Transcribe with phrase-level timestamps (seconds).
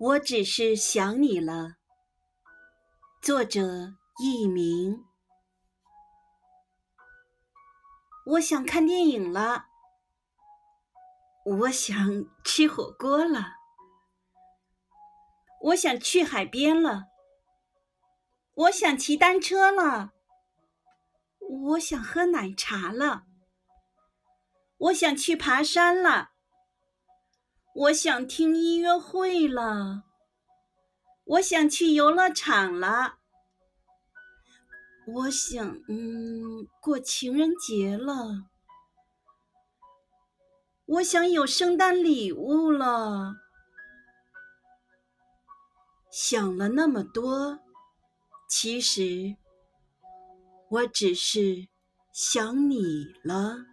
[0.00, 1.76] 我只是想你了。
[3.20, 5.04] 作者：佚名。
[8.24, 9.66] 我想看电影了。
[11.44, 13.56] 我想吃火锅了。
[15.64, 17.08] 我想去海边了。
[18.54, 20.12] 我想骑单车了。
[21.40, 23.26] 我想喝奶茶了。
[24.78, 26.30] 我想去爬山了。
[27.72, 30.02] 我想听音乐会了，
[31.24, 33.18] 我想去游乐场了，
[35.06, 38.50] 我想嗯过情人节了，
[40.86, 43.36] 我想有圣诞礼物了。
[46.10, 47.60] 想了那么多，
[48.48, 49.36] 其实
[50.68, 51.68] 我只是
[52.12, 53.69] 想你了。